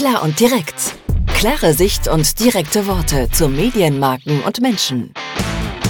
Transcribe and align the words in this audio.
Klar 0.00 0.22
und 0.22 0.40
direkt. 0.40 0.96
Klare 1.26 1.74
Sicht 1.74 2.08
und 2.08 2.40
direkte 2.40 2.86
Worte 2.86 3.28
zu 3.32 3.50
Medienmarken 3.50 4.42
und 4.44 4.62
Menschen. 4.62 5.12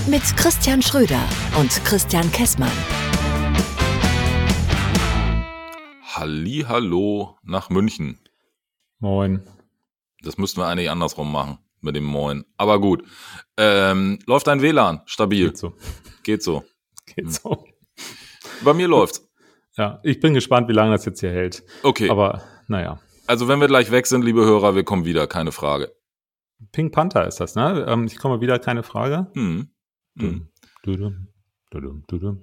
Mit 0.08 0.22
Christian 0.36 0.82
Schröder 0.82 1.22
und 1.56 1.70
Christian 1.84 2.28
Kessmann. 2.32 2.72
Hallo 6.02 7.36
nach 7.44 7.70
München. 7.70 8.18
Moin. 8.98 9.44
Das 10.24 10.38
müssten 10.38 10.60
wir 10.60 10.66
eigentlich 10.66 10.90
andersrum 10.90 11.30
machen 11.30 11.58
mit 11.80 11.94
dem 11.94 12.02
Moin. 12.02 12.44
Aber 12.56 12.80
gut. 12.80 13.04
Ähm, 13.56 14.18
läuft 14.26 14.48
dein 14.48 14.60
WLAN 14.60 15.02
stabil? 15.06 15.50
Geht 15.50 15.58
so. 15.58 15.74
Geht 16.24 16.42
so. 16.42 16.64
Geht 17.14 17.32
so. 17.32 17.64
Bei 18.64 18.74
mir 18.74 18.88
läuft's. 18.88 19.30
Ja, 19.76 20.00
ich 20.02 20.18
bin 20.18 20.34
gespannt, 20.34 20.66
wie 20.68 20.72
lange 20.72 20.96
das 20.96 21.04
jetzt 21.04 21.20
hier 21.20 21.30
hält. 21.30 21.62
Okay. 21.84 22.10
Aber 22.10 22.42
naja. 22.66 22.98
Also 23.30 23.46
wenn 23.46 23.60
wir 23.60 23.68
gleich 23.68 23.92
weg 23.92 24.08
sind, 24.08 24.24
liebe 24.24 24.44
Hörer, 24.44 24.74
wir 24.74 24.82
kommen 24.82 25.04
wieder, 25.04 25.28
keine 25.28 25.52
Frage. 25.52 25.94
Pink 26.72 26.92
Panther 26.92 27.28
ist 27.28 27.38
das, 27.38 27.54
ne? 27.54 27.86
Ähm, 27.86 28.06
ich 28.06 28.18
komme 28.18 28.40
wieder, 28.40 28.58
keine 28.58 28.82
Frage. 28.82 29.28
Hm. 29.34 29.70
Hm. 30.18 30.48
Dudum, 30.82 31.28
dudum. 31.70 32.42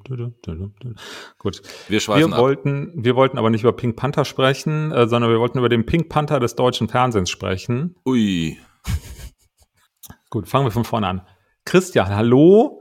Gut. 1.39 1.61
Wir 1.89 1.99
Wir 1.99 2.25
ab. 2.31 2.39
wollten, 2.39 2.93
wir 2.95 3.17
wollten 3.17 3.37
aber 3.37 3.49
nicht 3.49 3.63
über 3.63 3.73
Pink 3.73 3.97
Panther 3.97 4.23
sprechen, 4.23 4.93
äh, 4.93 5.09
sondern 5.09 5.29
wir 5.29 5.41
wollten 5.41 5.57
über 5.57 5.67
den 5.67 5.85
Pink 5.85 6.07
Panther 6.07 6.39
des 6.39 6.55
deutschen 6.55 6.87
Fernsehens 6.87 7.29
sprechen. 7.29 7.97
Ui. 8.05 8.57
Gut, 10.29 10.47
fangen 10.47 10.67
wir 10.67 10.71
von 10.71 10.85
vorne 10.85 11.07
an. 11.07 11.21
Christian, 11.65 12.15
hallo? 12.15 12.76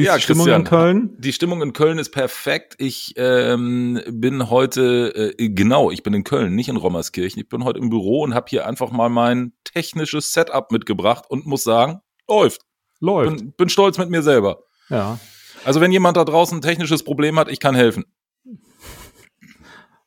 Wie 0.00 0.04
ist 0.04 0.08
Ja, 0.08 0.16
die 0.16 0.22
Stimmung 0.22 0.46
Christian. 0.46 0.60
in 0.62 0.66
Köln? 0.66 1.16
Die 1.18 1.32
Stimmung 1.32 1.62
in 1.62 1.72
Köln 1.74 1.98
ist 1.98 2.10
perfekt. 2.10 2.74
Ich 2.78 3.12
ähm, 3.16 4.00
bin 4.08 4.48
heute, 4.48 5.34
äh, 5.38 5.48
genau, 5.50 5.90
ich 5.90 6.02
bin 6.02 6.14
in 6.14 6.24
Köln, 6.24 6.54
nicht 6.54 6.68
in 6.70 6.76
Rommerskirchen. 6.76 7.40
Ich 7.42 7.48
bin 7.48 7.64
heute 7.64 7.78
im 7.78 7.90
Büro 7.90 8.22
und 8.22 8.34
habe 8.34 8.46
hier 8.48 8.66
einfach 8.66 8.90
mal 8.90 9.10
mein 9.10 9.52
technisches 9.64 10.32
Setup 10.32 10.72
mitgebracht 10.72 11.24
und 11.28 11.44
muss 11.46 11.62
sagen, 11.64 12.00
läuft. 12.26 12.62
Läuft. 13.00 13.36
Bin, 13.36 13.52
bin 13.52 13.68
stolz 13.68 13.98
mit 13.98 14.08
mir 14.08 14.22
selber. 14.22 14.64
Ja. 14.88 15.18
Also 15.64 15.80
wenn 15.82 15.92
jemand 15.92 16.16
da 16.16 16.24
draußen 16.24 16.58
ein 16.58 16.62
technisches 16.62 17.02
Problem 17.02 17.38
hat, 17.38 17.50
ich 17.50 17.60
kann 17.60 17.74
helfen. 17.74 18.04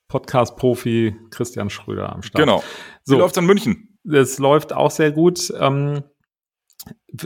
Podcast-Profi 0.07 1.15
Christian 1.31 1.69
Schröder 1.69 2.13
am 2.13 2.21
Start. 2.23 2.43
Genau. 2.43 2.63
So. 3.03 3.15
Wie 3.15 3.19
läuft's 3.19 3.37
in 3.37 3.45
München? 3.45 3.97
Es 4.11 4.37
läuft 4.37 4.73
auch 4.73 4.91
sehr 4.91 5.11
gut. 5.11 5.51
Ähm, 5.59 6.03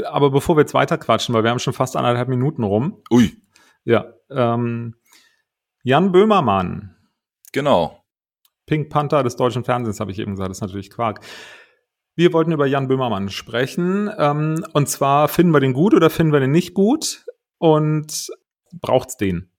aber 0.06 0.32
bevor 0.32 0.56
wir 0.58 0.62
jetzt 0.62 0.74
weiter 0.74 0.98
quatschen, 0.98 1.34
weil 1.34 1.44
wir 1.44 1.52
haben 1.52 1.60
schon 1.60 1.74
fast 1.74 1.96
anderthalb 1.96 2.28
Minuten 2.28 2.64
rum. 2.64 3.02
Ui, 3.12 3.34
Ja. 3.84 4.14
Ähm, 4.30 4.96
Jan 5.84 6.12
Böhmermann, 6.12 6.96
genau. 7.54 8.04
Pink 8.66 8.90
Panther 8.90 9.24
des 9.24 9.38
deutschen 9.38 9.64
Fernsehens, 9.64 10.00
habe 10.02 10.12
ich 10.12 10.20
eben 10.20 10.32
gesagt, 10.32 10.50
das 10.50 10.58
ist 10.58 10.62
natürlich 10.62 10.90
Quark. 10.90 11.22
Wir 12.16 12.34
wollten 12.34 12.52
über 12.52 12.66
Jan 12.66 12.88
Böhmermann 12.88 13.30
sprechen. 13.30 14.10
Ähm, 14.18 14.66
und 14.74 14.90
zwar, 14.90 15.28
finden 15.28 15.54
wir 15.54 15.60
den 15.60 15.74
gut 15.74 15.94
oder 15.94 16.10
finden 16.10 16.34
wir 16.34 16.40
den 16.40 16.52
nicht 16.52 16.74
gut? 16.74 17.26
Und 17.60 18.28
braucht's 18.74 19.18
den? 19.18 19.52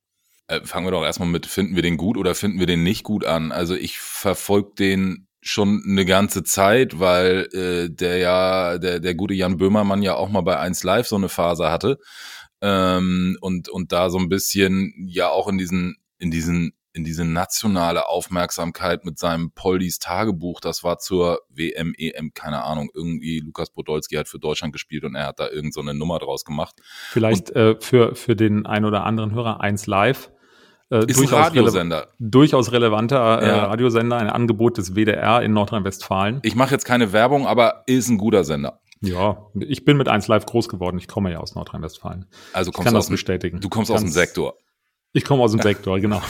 Äh, 0.49 0.61
fangen 0.65 0.87
wir 0.87 0.91
doch 0.91 1.05
erstmal 1.05 1.29
mit, 1.29 1.47
finden 1.47 1.77
wir 1.77 1.83
den 1.83 1.97
gut 1.97 2.17
oder 2.17 2.35
finden 2.35 2.59
wir 2.59 2.67
den 2.67 2.83
nicht 2.83 3.05
gut 3.05 3.25
an? 3.25 3.53
Also 3.53 3.75
ich 3.75 4.01
verfolge 4.01 4.73
den 4.77 5.28
schon 5.49 5.83
eine 5.87 6.05
ganze 6.05 6.43
Zeit, 6.43 7.01
weil 7.01 7.49
äh, 7.53 7.91
der 7.91 8.19
ja, 8.19 8.79
der, 8.79 9.01
der 9.01 9.15
gute 9.15 9.35
Jan 9.35 9.57
Böhmermann 9.57 10.03
ja 10.03 10.15
auch 10.15 10.29
mal 10.29 10.43
bei 10.43 10.59
1 10.59 10.85
Live 10.85 11.09
so 11.09 11.17
eine 11.17 11.29
Phase 11.29 11.71
hatte. 11.71 11.99
Ähm, 12.61 13.37
und, 13.41 13.69
und 13.69 13.93
da 13.93 14.11
so 14.11 14.19
ein 14.19 14.29
bisschen 14.29 14.93
ja 15.07 15.29
auch 15.29 15.49
in 15.49 15.59
diesen, 15.59 15.97
in 16.19 16.31
diesen, 16.31 16.73
in 16.93 17.05
diese 17.05 17.25
nationale 17.25 18.09
Aufmerksamkeit 18.09 19.05
mit 19.05 19.19
seinem 19.19 19.53
Poldis 19.53 20.01
Tagebuch, 20.01 20.61
das 20.61 20.83
war 20.83 20.99
zur 20.99 21.41
WM, 21.49 21.95
EM, 21.97 22.33
keine 22.35 22.65
Ahnung, 22.65 22.91
irgendwie 22.93 23.41
Lukas 23.41 23.71
Podolski 23.71 24.17
hat 24.17 24.29
für 24.29 24.41
Deutschland 24.41 24.73
gespielt 24.73 25.05
und 25.05 25.15
er 25.15 25.27
hat 25.29 25.39
da 25.39 25.49
irgend 25.49 25.73
so 25.73 25.81
eine 25.81 25.95
Nummer 25.95 26.19
draus 26.19 26.45
gemacht. 26.45 26.81
Vielleicht 27.11 27.51
äh, 27.51 27.77
für, 27.81 28.17
für 28.17 28.35
den 28.35 28.67
einen 28.67 28.85
oder 28.85 29.05
anderen 29.05 29.33
Hörer 29.33 29.61
1 29.61 29.87
Live. 29.87 30.33
Äh, 30.91 31.05
Ist 31.07 31.19
ein 31.21 31.27
rele- 31.27 31.33
Radiosender. 31.37 32.09
durchaus 32.19 32.73
relevanter 32.73 33.43
äh, 33.43 33.49
Ja. 33.49 33.65
Radiosender, 33.67 34.17
ein 34.17 34.31
Angebot 34.31 34.79
des 34.79 34.95
WDR 34.95 35.43
in 35.43 35.53
Nordrhein-Westfalen. 35.53 36.41
Ich 36.43 36.55
mache 36.55 36.73
jetzt 36.73 36.85
keine 36.85 37.13
Werbung, 37.13 37.47
aber 37.47 37.83
ist 37.87 38.09
ein 38.09 38.17
guter 38.19 38.45
Sender. 38.45 38.81
Ja, 39.01 39.47
ich 39.55 39.85
bin 39.85 39.97
mit 39.97 40.09
1 40.09 40.27
Live 40.29 40.47
groß 40.47 40.69
geworden. 40.69 40.99
Ich 40.99 41.07
komme 41.07 41.31
ja 41.31 41.39
aus 41.39 41.55
Nordrhein-Westfalen. 41.55 42.27
Also 42.53 42.71
Ich 42.71 42.75
kommst 42.75 42.85
kann 42.87 42.95
du 42.95 42.99
das 42.99 43.05
aus 43.05 43.09
dem, 43.09 43.13
bestätigen. 43.15 43.61
du 43.61 43.69
kommst 43.69 43.91
aus 43.91 44.01
dem 44.01 44.09
Sektor. 44.11 44.55
Ich 45.13 45.25
komme 45.25 45.43
aus 45.43 45.53
dem 45.53 45.61
Sektor, 45.63 46.01
genau. 46.01 46.21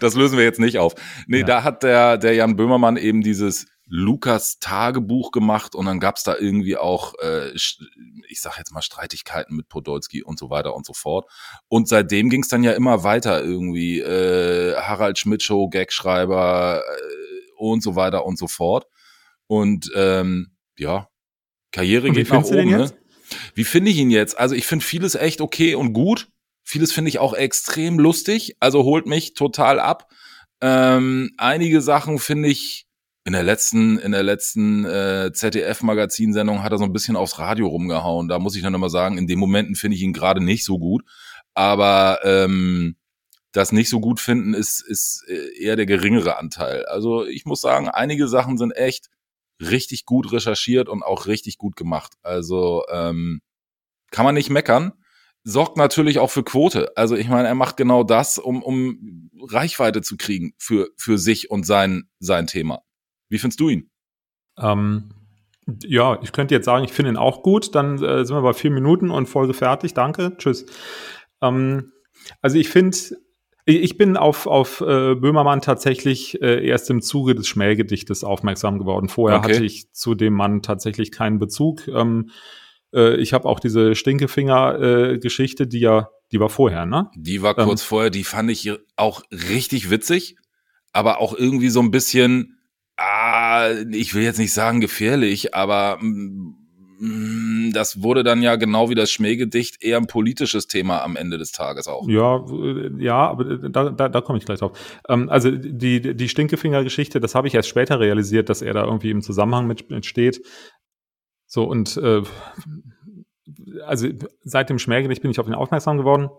das 0.00 0.14
lösen 0.14 0.36
wir 0.38 0.44
jetzt 0.44 0.60
nicht 0.60 0.78
auf. 0.78 0.94
Nee, 1.26 1.40
Ja. 1.40 1.46
da 1.46 1.62
hat 1.64 1.82
der, 1.82 2.18
der 2.18 2.34
Jan 2.34 2.56
Böhmermann 2.56 2.96
eben 2.96 3.22
dieses 3.22 3.66
Lukas 3.88 4.58
Tagebuch 4.58 5.30
gemacht 5.30 5.74
und 5.76 5.86
dann 5.86 6.00
gab's 6.00 6.24
da 6.24 6.36
irgendwie 6.36 6.76
auch, 6.76 7.14
äh, 7.22 7.52
ich 7.52 8.40
sag 8.40 8.58
jetzt 8.58 8.72
mal, 8.72 8.82
Streitigkeiten 8.82 9.56
mit 9.56 9.68
Podolski 9.68 10.24
und 10.24 10.38
so 10.38 10.50
weiter 10.50 10.74
und 10.74 10.84
so 10.84 10.92
fort. 10.92 11.30
Und 11.68 11.88
seitdem 11.88 12.28
ging's 12.28 12.48
dann 12.48 12.64
ja 12.64 12.72
immer 12.72 13.04
weiter 13.04 13.42
irgendwie. 13.42 14.00
Äh, 14.00 14.74
Harald 14.76 15.18
Schmidt 15.18 15.42
Show, 15.42 15.68
Gagschreiber 15.68 16.82
äh, 16.84 17.52
und 17.58 17.82
so 17.82 17.94
weiter 17.94 18.26
und 18.26 18.38
so 18.38 18.48
fort. 18.48 18.86
Und 19.46 19.90
ähm, 19.94 20.56
ja, 20.76 21.08
Karriere 21.70 22.10
geht 22.10 22.30
nach 22.30 22.42
oben. 22.42 22.70
Ne? 22.70 22.92
Wie 23.54 23.64
finde 23.64 23.90
ich 23.90 23.98
ihn 23.98 24.10
jetzt? 24.10 24.38
Also 24.38 24.56
ich 24.56 24.66
finde 24.66 24.84
vieles 24.84 25.14
echt 25.14 25.40
okay 25.40 25.76
und 25.76 25.92
gut. 25.92 26.28
Vieles 26.64 26.92
finde 26.92 27.10
ich 27.10 27.20
auch 27.20 27.34
extrem 27.34 28.00
lustig. 28.00 28.56
Also 28.58 28.82
holt 28.82 29.06
mich 29.06 29.34
total 29.34 29.78
ab. 29.78 30.10
Ähm, 30.60 31.32
einige 31.36 31.80
Sachen 31.80 32.18
finde 32.18 32.48
ich 32.48 32.85
in 33.26 33.32
der 33.32 33.42
letzten, 33.42 33.98
in 33.98 34.12
der 34.12 34.22
letzten 34.22 34.84
äh, 34.84 35.32
ZDF-Magazinsendung 35.32 36.62
hat 36.62 36.70
er 36.70 36.78
so 36.78 36.84
ein 36.84 36.92
bisschen 36.92 37.16
aufs 37.16 37.40
Radio 37.40 37.66
rumgehauen. 37.66 38.28
Da 38.28 38.38
muss 38.38 38.54
ich 38.54 38.62
dann 38.62 38.72
immer 38.72 38.88
sagen, 38.88 39.18
in 39.18 39.26
den 39.26 39.40
Momenten 39.40 39.74
finde 39.74 39.96
ich 39.96 40.02
ihn 40.02 40.12
gerade 40.12 40.40
nicht 40.40 40.64
so 40.64 40.78
gut. 40.78 41.02
Aber 41.52 42.20
ähm, 42.22 42.94
das 43.50 43.72
nicht 43.72 43.88
so 43.88 43.98
gut 43.98 44.20
finden 44.20 44.54
ist, 44.54 44.80
ist 44.80 45.24
äh, 45.26 45.60
eher 45.60 45.74
der 45.74 45.86
geringere 45.86 46.38
Anteil. 46.38 46.84
Also 46.84 47.26
ich 47.26 47.46
muss 47.46 47.60
sagen, 47.60 47.88
einige 47.88 48.28
Sachen 48.28 48.58
sind 48.58 48.70
echt 48.70 49.08
richtig 49.60 50.04
gut 50.04 50.30
recherchiert 50.30 50.88
und 50.88 51.02
auch 51.02 51.26
richtig 51.26 51.58
gut 51.58 51.74
gemacht. 51.74 52.12
Also 52.22 52.84
ähm, 52.92 53.40
kann 54.12 54.24
man 54.24 54.36
nicht 54.36 54.50
meckern. 54.50 54.92
Sorgt 55.42 55.76
natürlich 55.76 56.20
auch 56.20 56.30
für 56.30 56.44
Quote. 56.44 56.96
Also 56.96 57.16
ich 57.16 57.26
meine, 57.26 57.48
er 57.48 57.56
macht 57.56 57.76
genau 57.76 58.04
das, 58.04 58.38
um, 58.38 58.62
um 58.62 59.30
Reichweite 59.42 60.00
zu 60.00 60.16
kriegen 60.16 60.54
für, 60.58 60.90
für 60.96 61.18
sich 61.18 61.50
und 61.50 61.66
sein, 61.66 62.08
sein 62.20 62.46
Thema. 62.46 62.85
Wie 63.28 63.38
findest 63.38 63.60
du 63.60 63.68
ihn? 63.68 63.90
Ähm, 64.58 65.10
ja, 65.84 66.18
ich 66.22 66.32
könnte 66.32 66.54
jetzt 66.54 66.64
sagen, 66.64 66.84
ich 66.84 66.92
finde 66.92 67.10
ihn 67.12 67.16
auch 67.16 67.42
gut. 67.42 67.74
Dann 67.74 68.02
äh, 68.02 68.24
sind 68.24 68.36
wir 68.36 68.42
bei 68.42 68.52
vier 68.52 68.70
Minuten 68.70 69.10
und 69.10 69.26
Folge 69.26 69.52
fertig. 69.54 69.94
Danke. 69.94 70.36
Tschüss. 70.38 70.66
Ähm, 71.42 71.92
also 72.40 72.56
ich 72.56 72.68
finde, 72.68 72.96
ich 73.64 73.98
bin 73.98 74.16
auf, 74.16 74.46
auf 74.46 74.80
äh, 74.80 75.14
Böhmermann 75.16 75.60
tatsächlich 75.60 76.40
äh, 76.40 76.64
erst 76.66 76.88
im 76.90 77.02
Zuge 77.02 77.34
des 77.34 77.48
Schmähgedichtes 77.48 78.22
aufmerksam 78.22 78.78
geworden. 78.78 79.08
Vorher 79.08 79.38
Okay. 79.38 79.54
hatte 79.54 79.64
ich 79.64 79.92
zu 79.92 80.14
dem 80.14 80.34
Mann 80.34 80.62
tatsächlich 80.62 81.10
keinen 81.10 81.38
Bezug. 81.40 81.88
Ähm, 81.88 82.30
äh, 82.94 83.16
ich 83.16 83.32
habe 83.32 83.48
auch 83.48 83.58
diese 83.58 83.96
Stinkefinger-Geschichte, 83.96 85.66
die 85.66 85.80
ja, 85.80 86.08
die 86.32 86.40
war 86.40 86.48
vorher, 86.48 86.86
ne? 86.86 87.10
Die 87.16 87.42
war 87.42 87.58
Ähm. 87.58 87.64
kurz 87.66 87.82
vorher, 87.82 88.10
die 88.10 88.24
fand 88.24 88.50
ich 88.50 88.70
auch 88.96 89.22
richtig 89.30 89.90
witzig, 89.90 90.36
aber 90.92 91.20
auch 91.20 91.34
irgendwie 91.36 91.68
so 91.68 91.80
ein 91.80 91.90
bisschen, 91.90 92.55
ah, 92.96 93.70
ich 93.90 94.14
will 94.14 94.22
jetzt 94.22 94.38
nicht 94.38 94.52
sagen 94.52 94.80
gefährlich, 94.80 95.54
aber 95.54 95.98
mm, 96.00 97.72
das 97.72 98.02
wurde 98.02 98.22
dann 98.22 98.42
ja 98.42 98.56
genau 98.56 98.88
wie 98.88 98.94
das 98.94 99.10
Schmähgedicht 99.10 99.82
eher 99.82 99.98
ein 99.98 100.06
politisches 100.06 100.66
Thema 100.66 101.02
am 101.02 101.16
Ende 101.16 101.36
des 101.38 101.52
Tages 101.52 101.88
auch. 101.88 102.08
Ja, 102.08 102.44
äh, 102.46 102.90
ja, 103.02 103.28
aber 103.28 103.50
äh, 103.50 103.70
da, 103.70 103.90
da, 103.90 104.08
da 104.08 104.20
komme 104.20 104.38
ich 104.38 104.46
gleich 104.46 104.60
drauf. 104.60 104.78
Ähm, 105.08 105.28
also 105.28 105.50
die, 105.50 106.16
die 106.16 106.28
Stinkefinger-Geschichte, 106.28 107.20
das 107.20 107.34
habe 107.34 107.48
ich 107.48 107.54
erst 107.54 107.68
später 107.68 108.00
realisiert, 108.00 108.48
dass 108.48 108.62
er 108.62 108.72
da 108.72 108.84
irgendwie 108.84 109.10
im 109.10 109.22
Zusammenhang 109.22 109.66
mit, 109.66 109.90
mit 109.90 110.06
steht. 110.06 110.40
So, 111.46 111.64
und 111.64 111.96
äh, 111.98 112.22
also 113.84 114.08
seit 114.42 114.70
dem 114.70 114.78
Schmähgedicht 114.78 115.22
bin 115.22 115.30
ich 115.30 115.38
auf 115.38 115.46
ihn 115.46 115.54
aufmerksam 115.54 115.98
geworden. 115.98 116.30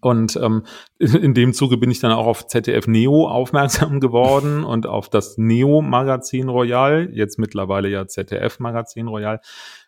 Und 0.00 0.36
ähm, 0.36 0.64
in 0.98 1.34
dem 1.34 1.52
Zuge 1.52 1.76
bin 1.76 1.90
ich 1.90 2.00
dann 2.00 2.12
auch 2.12 2.26
auf 2.26 2.46
ZDF 2.46 2.86
Neo 2.86 3.28
aufmerksam 3.28 4.00
geworden 4.00 4.64
und 4.64 4.86
auf 4.86 5.08
das 5.08 5.38
Neo 5.38 5.82
Magazin 5.82 6.48
Royal, 6.48 7.08
jetzt 7.12 7.38
mittlerweile 7.38 7.88
ja 7.88 8.06
ZDF 8.06 8.58
Magazin 8.58 9.08
Royal. 9.08 9.40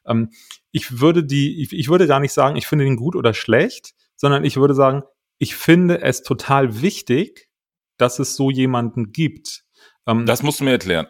Ähm, 0.07 0.31
ich 0.71 1.01
würde 1.01 1.25
die, 1.25 1.63
ich, 1.63 1.73
ich 1.73 1.89
würde 1.89 2.07
gar 2.07 2.21
nicht 2.21 2.33
sagen, 2.33 2.57
ich 2.57 2.67
finde 2.67 2.85
den 2.85 2.97
gut 2.97 3.17
oder 3.17 3.35
schlecht, 3.35 3.95
sondern 4.17 4.45
ich 4.45 4.57
würde 4.57 4.75
sagen, 4.75 5.03
ich 5.39 5.55
finde 5.55 6.03
es 6.03 6.23
total 6.23 6.83
wichtig, 6.83 7.49
dass 7.97 8.19
es 8.19 8.37
so 8.37 8.51
jemanden 8.51 9.13
gibt. 9.13 9.65
Ähm, 10.07 10.27
Das 10.27 10.43
musst 10.43 10.61
du 10.61 10.65
mir 10.65 10.73
erklären. 10.73 11.07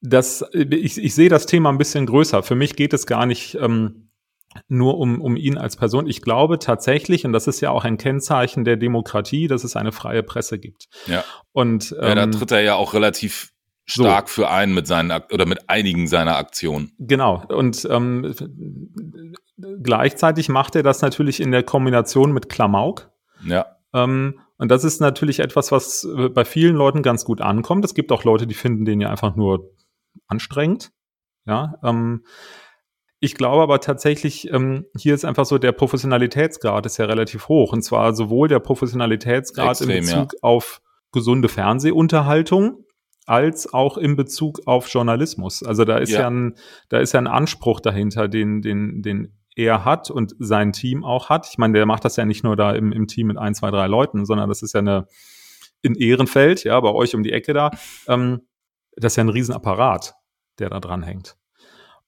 das, 0.00 0.44
ich, 0.52 0.98
ich 0.98 1.14
sehe 1.14 1.28
das 1.28 1.46
Thema 1.46 1.70
ein 1.70 1.78
bisschen 1.78 2.06
größer. 2.06 2.42
Für 2.42 2.54
mich 2.54 2.76
geht 2.76 2.92
es 2.92 3.06
gar 3.06 3.26
nicht 3.26 3.56
ähm, 3.60 4.03
nur 4.68 4.98
um, 4.98 5.20
um 5.20 5.36
ihn 5.36 5.58
als 5.58 5.76
Person. 5.76 6.06
Ich 6.06 6.22
glaube 6.22 6.58
tatsächlich, 6.58 7.24
und 7.24 7.32
das 7.32 7.46
ist 7.46 7.60
ja 7.60 7.70
auch 7.70 7.84
ein 7.84 7.98
Kennzeichen 7.98 8.64
der 8.64 8.76
Demokratie, 8.76 9.48
dass 9.48 9.64
es 9.64 9.76
eine 9.76 9.92
freie 9.92 10.22
Presse 10.22 10.58
gibt. 10.58 10.86
Ja. 11.06 11.24
Und 11.52 11.90
Ja, 11.90 12.14
da 12.14 12.22
ähm, 12.24 12.32
tritt 12.32 12.52
er 12.52 12.60
ja 12.60 12.74
auch 12.74 12.94
relativ 12.94 13.50
stark 13.86 14.28
so. 14.28 14.42
für 14.42 14.50
einen 14.50 14.74
mit 14.74 14.86
seinen 14.86 15.10
oder 15.32 15.46
mit 15.46 15.68
einigen 15.68 16.06
seiner 16.06 16.36
Aktionen. 16.36 16.92
Genau. 16.98 17.44
Und 17.48 17.86
ähm, 17.90 18.34
gleichzeitig 19.82 20.48
macht 20.48 20.76
er 20.76 20.82
das 20.82 21.02
natürlich 21.02 21.40
in 21.40 21.52
der 21.52 21.62
Kombination 21.62 22.32
mit 22.32 22.48
Klamauk. 22.48 23.10
Ja. 23.44 23.66
Ähm, 23.92 24.40
und 24.56 24.70
das 24.70 24.84
ist 24.84 25.00
natürlich 25.00 25.40
etwas, 25.40 25.72
was 25.72 26.04
äh, 26.04 26.28
bei 26.28 26.44
vielen 26.44 26.76
Leuten 26.76 27.02
ganz 27.02 27.24
gut 27.24 27.40
ankommt. 27.40 27.84
Es 27.84 27.94
gibt 27.94 28.12
auch 28.12 28.24
Leute, 28.24 28.46
die 28.46 28.54
finden 28.54 28.84
den 28.84 29.00
ja 29.00 29.10
einfach 29.10 29.36
nur 29.36 29.70
anstrengend. 30.28 30.90
Ja. 31.44 31.74
Ähm, 31.82 32.24
ich 33.24 33.34
glaube 33.34 33.62
aber 33.62 33.80
tatsächlich, 33.80 34.52
ähm, 34.52 34.84
hier 34.98 35.14
ist 35.14 35.24
einfach 35.24 35.46
so, 35.46 35.56
der 35.56 35.72
Professionalitätsgrad 35.72 36.84
ist 36.84 36.98
ja 36.98 37.06
relativ 37.06 37.48
hoch. 37.48 37.72
Und 37.72 37.82
zwar 37.82 38.14
sowohl 38.14 38.48
der 38.48 38.60
Professionalitätsgrad 38.60 39.80
Extrem, 39.80 39.90
in 39.90 40.04
Bezug 40.04 40.34
ja. 40.34 40.38
auf 40.42 40.82
gesunde 41.10 41.48
Fernsehunterhaltung, 41.48 42.84
als 43.24 43.72
auch 43.72 43.96
in 43.96 44.14
Bezug 44.16 44.60
auf 44.66 44.88
Journalismus. 44.88 45.62
Also 45.62 45.86
da 45.86 45.96
ist 45.96 46.10
ja, 46.10 46.20
ja 46.20 46.26
ein, 46.28 46.56
da 46.90 46.98
ist 46.98 47.12
ja 47.14 47.20
ein 47.20 47.26
Anspruch 47.26 47.80
dahinter, 47.80 48.28
den, 48.28 48.60
den, 48.60 49.00
den 49.00 49.32
er 49.56 49.86
hat 49.86 50.10
und 50.10 50.34
sein 50.38 50.72
Team 50.72 51.02
auch 51.02 51.30
hat. 51.30 51.48
Ich 51.50 51.56
meine, 51.56 51.72
der 51.72 51.86
macht 51.86 52.04
das 52.04 52.16
ja 52.16 52.26
nicht 52.26 52.44
nur 52.44 52.56
da 52.56 52.72
im, 52.74 52.92
im 52.92 53.06
Team 53.06 53.28
mit 53.28 53.38
ein, 53.38 53.54
zwei, 53.54 53.70
drei 53.70 53.86
Leuten, 53.86 54.26
sondern 54.26 54.50
das 54.50 54.60
ist 54.60 54.74
ja 54.74 54.80
eine 54.80 55.06
in 55.80 55.94
Ehrenfeld, 55.94 56.64
ja, 56.64 56.78
bei 56.80 56.90
euch 56.90 57.14
um 57.14 57.22
die 57.22 57.32
Ecke 57.32 57.54
da. 57.54 57.70
Ähm, 58.06 58.42
das 58.96 59.14
ist 59.14 59.16
ja 59.16 59.24
ein 59.24 59.30
Riesenapparat, 59.30 60.14
der 60.58 60.68
da 60.68 60.80
dran 60.80 61.02
hängt. 61.02 61.36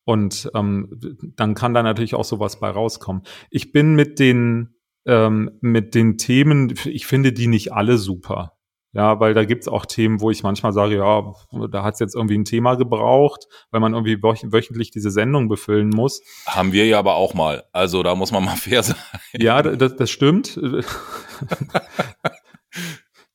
Und 0.06 0.49
ähm, 0.55 0.88
dann 1.37 1.55
kann 1.55 1.75
da 1.75 1.82
natürlich 1.82 2.14
auch 2.14 2.25
sowas 2.25 2.61
bei 2.61 2.70
rauskommen. 2.70 3.23
Ich 3.50 3.73
bin 3.73 3.97
mit 3.97 4.20
den 4.20 4.76
ähm, 5.05 5.50
mit 5.61 5.94
den 5.97 6.17
Themen, 6.17 6.75
ich 6.85 7.06
finde 7.06 7.32
die 7.32 7.49
nicht 7.49 7.73
alle 7.73 7.99
super. 7.99 8.53
Ja, 8.93 9.20
weil 9.20 9.35
da 9.35 9.44
gibt's 9.44 9.69
auch 9.69 9.85
Themen, 9.85 10.20
wo 10.23 10.31
ich 10.31 10.43
manchmal 10.43 10.73
sage, 10.73 10.97
ja, 10.97 11.23
da 11.70 11.82
hat's 11.82 12.00
jetzt 12.00 12.14
irgendwie 12.14 12.38
ein 12.38 12.47
Thema 12.47 12.76
gebraucht, 12.76 13.47
weil 13.70 13.81
man 13.81 13.93
irgendwie 13.93 14.23
wöchentlich 14.23 14.91
diese 14.91 15.11
Sendung 15.11 15.49
befüllen 15.49 15.91
muss. 15.91 16.23
Haben 16.47 16.73
wir 16.73 16.87
ja 16.87 16.99
aber 16.99 17.17
auch 17.17 17.35
mal. 17.35 17.64
Also 17.73 18.02
da 18.02 18.14
muss 18.14 18.32
man 18.32 18.44
mal 18.44 18.56
fair 18.56 18.82
sein. 18.82 18.97
Ja, 19.35 19.61
das, 19.61 19.97
das 19.97 20.11
stimmt. 20.11 20.59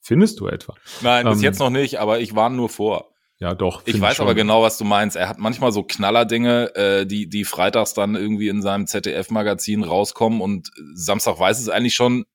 Findest 0.01 0.39
du 0.39 0.47
etwa? 0.47 0.73
Nein, 1.01 1.27
bis 1.27 1.37
ähm, 1.37 1.43
jetzt 1.43 1.59
noch 1.59 1.69
nicht, 1.69 1.99
aber 1.99 2.21
ich 2.21 2.33
warne 2.33 2.55
nur 2.55 2.69
vor. 2.69 3.10
Ja, 3.41 3.55
doch. 3.55 3.81
Ich 3.87 3.99
weiß 3.99 4.17
schon. 4.17 4.27
aber 4.27 4.35
genau, 4.35 4.61
was 4.61 4.77
du 4.77 4.85
meinst. 4.85 5.15
Er 5.17 5.27
hat 5.27 5.39
manchmal 5.39 5.71
so 5.71 5.81
Knallerdinge, 5.81 6.75
äh, 6.75 7.05
die, 7.07 7.27
die 7.27 7.43
freitags 7.43 7.95
dann 7.95 8.13
irgendwie 8.13 8.49
in 8.49 8.61
seinem 8.61 8.85
ZDF-Magazin 8.85 9.83
rauskommen 9.83 10.41
und 10.41 10.69
Samstag 10.93 11.39
weiß 11.39 11.59
es 11.59 11.67
eigentlich 11.67 11.95
schon, 11.95 12.25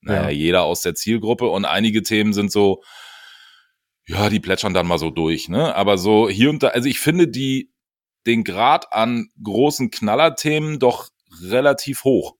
naja, 0.00 0.22
ja. 0.22 0.30
jeder 0.30 0.62
aus 0.62 0.80
der 0.80 0.94
Zielgruppe 0.94 1.46
und 1.46 1.66
einige 1.66 2.02
Themen 2.02 2.32
sind 2.32 2.50
so, 2.50 2.82
ja, 4.06 4.30
die 4.30 4.40
plätschern 4.40 4.72
dann 4.72 4.86
mal 4.86 4.98
so 4.98 5.10
durch, 5.10 5.50
ne? 5.50 5.74
Aber 5.74 5.98
so 5.98 6.26
hier 6.30 6.48
und 6.48 6.62
da, 6.62 6.68
also 6.68 6.88
ich 6.88 7.00
finde 7.00 7.28
die, 7.28 7.70
den 8.26 8.42
Grad 8.42 8.94
an 8.94 9.28
großen 9.42 9.90
Knallerthemen 9.90 10.78
doch 10.78 11.10
relativ 11.42 12.04
hoch. 12.04 12.34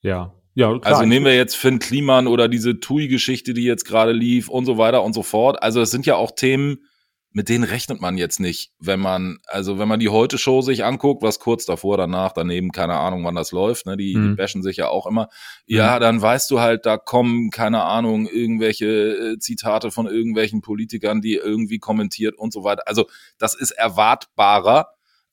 Ja. 0.00 0.34
Ja, 0.54 0.76
klar. 0.78 0.84
Also 0.84 1.06
nehmen 1.06 1.26
wir 1.26 1.36
jetzt 1.36 1.56
Finn 1.56 1.78
Kliman 1.78 2.26
oder 2.26 2.48
diese 2.48 2.80
TUI-Geschichte, 2.80 3.54
die 3.54 3.62
jetzt 3.62 3.84
gerade 3.84 4.12
lief 4.12 4.48
und 4.48 4.66
so 4.66 4.78
weiter 4.78 5.04
und 5.04 5.12
so 5.12 5.22
fort. 5.22 5.62
Also 5.62 5.80
es 5.80 5.92
sind 5.92 6.06
ja 6.06 6.16
auch 6.16 6.32
Themen, 6.32 6.88
mit 7.34 7.48
denen 7.48 7.64
rechnet 7.64 8.00
man 8.00 8.18
jetzt 8.18 8.40
nicht, 8.40 8.72
wenn 8.78 9.00
man, 9.00 9.38
also 9.46 9.78
wenn 9.78 9.88
man 9.88 10.00
die 10.00 10.08
Heute-Show 10.08 10.60
sich 10.60 10.84
anguckt, 10.84 11.22
was 11.22 11.38
kurz 11.38 11.64
davor, 11.64 11.96
danach, 11.96 12.32
daneben, 12.32 12.72
keine 12.72 12.94
Ahnung, 12.94 13.24
wann 13.24 13.34
das 13.34 13.52
läuft, 13.52 13.86
ne, 13.86 13.96
die, 13.96 14.14
mhm. 14.14 14.30
die 14.30 14.34
bashen 14.36 14.62
sich 14.62 14.76
ja 14.76 14.88
auch 14.88 15.06
immer. 15.06 15.28
Ja, 15.66 15.96
mhm. 15.96 16.00
dann 16.00 16.22
weißt 16.22 16.50
du 16.50 16.60
halt, 16.60 16.84
da 16.84 16.98
kommen, 16.98 17.50
keine 17.50 17.84
Ahnung, 17.84 18.26
irgendwelche 18.26 18.86
äh, 18.86 19.38
Zitate 19.38 19.90
von 19.90 20.06
irgendwelchen 20.06 20.60
Politikern, 20.60 21.20
die 21.20 21.34
irgendwie 21.34 21.78
kommentiert 21.78 22.36
und 22.36 22.52
so 22.52 22.64
weiter. 22.64 22.82
Also 22.86 23.06
das 23.38 23.54
ist 23.54 23.70
erwartbarer 23.70 24.88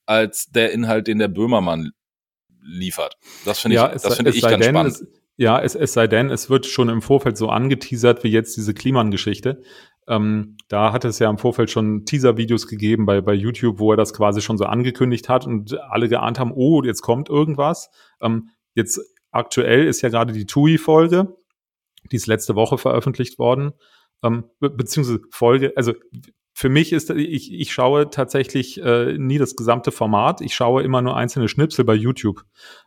als 0.06 0.46
der 0.46 0.72
Inhalt, 0.72 1.06
den 1.06 1.18
der 1.18 1.28
Böhmermann 1.28 1.92
liefert. 2.62 3.16
Das 3.44 3.60
finde 3.60 3.76
ich, 3.76 3.82
ja, 3.82 3.88
das 3.88 4.16
finde 4.16 4.30
ich 4.30 4.42
ganz 4.42 4.64
spannend. 4.64 4.94
Es, 4.94 5.06
ja, 5.36 5.58
es, 5.58 5.74
es 5.74 5.94
sei 5.94 6.06
denn, 6.06 6.28
es 6.28 6.50
wird 6.50 6.66
schon 6.66 6.90
im 6.90 7.00
Vorfeld 7.00 7.38
so 7.38 7.48
angeteasert 7.48 8.24
wie 8.24 8.28
jetzt 8.28 8.58
diese 8.58 8.74
Kliman-Geschichte. 8.74 9.62
Ähm, 10.08 10.56
da 10.68 10.92
hat 10.92 11.04
es 11.04 11.18
ja 11.18 11.30
im 11.30 11.38
Vorfeld 11.38 11.70
schon 11.70 12.04
Teaser-Videos 12.04 12.66
gegeben 12.66 13.06
bei, 13.06 13.20
bei 13.20 13.34
YouTube, 13.34 13.78
wo 13.78 13.92
er 13.92 13.96
das 13.96 14.12
quasi 14.12 14.40
schon 14.40 14.58
so 14.58 14.64
angekündigt 14.64 15.28
hat 15.28 15.46
und 15.46 15.78
alle 15.80 16.08
geahnt 16.08 16.38
haben, 16.38 16.52
oh, 16.54 16.82
jetzt 16.82 17.02
kommt 17.02 17.28
irgendwas. 17.28 17.90
Ähm, 18.20 18.50
jetzt 18.74 19.00
aktuell 19.30 19.86
ist 19.86 20.02
ja 20.02 20.08
gerade 20.08 20.32
die 20.32 20.46
TUI-Folge, 20.46 21.36
die 22.10 22.16
ist 22.16 22.26
letzte 22.26 22.54
Woche 22.54 22.78
veröffentlicht 22.78 23.38
worden, 23.38 23.72
ähm, 24.22 24.44
be 24.58 24.70
beziehungsweise 24.70 25.20
Folge, 25.30 25.72
also 25.76 25.92
für 26.52 26.68
mich 26.68 26.92
ist, 26.92 27.10
ich, 27.10 27.52
ich 27.52 27.72
schaue 27.72 28.10
tatsächlich 28.10 28.82
äh, 28.82 29.16
nie 29.16 29.38
das 29.38 29.56
gesamte 29.56 29.92
Format. 29.92 30.40
Ich 30.40 30.54
schaue 30.54 30.82
immer 30.82 31.00
nur 31.00 31.16
einzelne 31.16 31.48
Schnipsel 31.48 31.84
bei 31.84 31.94
YouTube. 31.94 32.42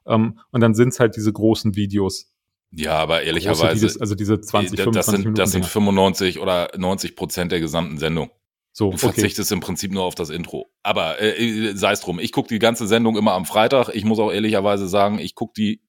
Ähm, 0.05 0.39
und 0.51 0.61
dann 0.61 0.75
sind 0.75 0.89
es 0.89 0.99
halt 0.99 1.15
diese 1.15 1.33
großen 1.33 1.75
Videos. 1.75 2.32
Ja, 2.75 2.97
aber 2.97 3.21
ehrlicherweise, 3.21 3.73
dieses, 3.73 4.01
also 4.01 4.15
diese 4.15 4.41
20, 4.41 4.71
das 4.71 4.83
25 4.83 5.05
sind, 5.05 5.19
Minuten 5.19 5.35
das 5.35 5.51
sind 5.51 5.65
95 5.65 6.39
oder 6.39 6.69
90 6.75 7.15
Prozent 7.15 7.51
der 7.51 7.59
gesamten 7.59 7.97
Sendung. 7.97 8.31
So, 8.71 8.89
du 8.89 8.97
verzichtest 8.97 9.51
okay. 9.51 9.57
im 9.57 9.61
Prinzip 9.61 9.91
nur 9.91 10.03
auf 10.03 10.15
das 10.15 10.31
Intro. 10.31 10.71
Aber 10.81 11.21
äh, 11.21 11.37
äh 11.37 11.75
sei 11.75 11.91
es 11.91 12.01
drum, 12.01 12.19
ich 12.19 12.31
gucke 12.31 12.47
die 12.49 12.57
ganze 12.57 12.87
Sendung 12.87 13.15
immer 13.15 13.33
am 13.33 13.45
Freitag. 13.45 13.89
Ich 13.93 14.03
muss 14.03 14.17
auch 14.17 14.31
ehrlicherweise 14.31 14.87
sagen, 14.87 15.19
ich 15.19 15.35
gucke 15.35 15.53
die 15.55 15.83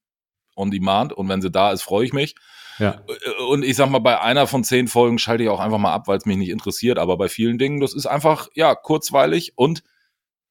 on 0.55 0.69
demand 0.69 1.11
und 1.11 1.27
wenn 1.27 1.41
sie 1.41 1.49
da 1.49 1.71
ist, 1.71 1.81
freue 1.81 2.05
ich 2.05 2.13
mich. 2.13 2.35
Ja. 2.77 3.01
Äh, 3.07 3.43
und 3.49 3.63
ich 3.63 3.75
sag 3.75 3.89
mal, 3.89 3.99
bei 3.99 4.21
einer 4.21 4.45
von 4.45 4.63
zehn 4.63 4.87
Folgen 4.87 5.17
schalte 5.17 5.43
ich 5.43 5.49
auch 5.49 5.59
einfach 5.59 5.79
mal 5.79 5.93
ab, 5.93 6.07
weil 6.07 6.19
es 6.19 6.27
mich 6.27 6.37
nicht 6.37 6.49
interessiert. 6.49 6.99
Aber 6.99 7.17
bei 7.17 7.29
vielen 7.29 7.57
Dingen, 7.57 7.79
das 7.79 7.95
ist 7.95 8.05
einfach 8.05 8.49
ja 8.53 8.75
kurzweilig 8.75 9.53
und 9.55 9.81